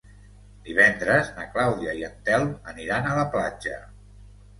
[0.67, 3.77] Divendres na Clàudia i en Telm aniran a la platja.